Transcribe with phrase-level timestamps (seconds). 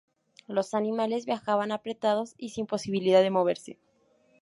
[0.47, 3.77] Los animales viajaban apretados y sin posibilidad de moverse.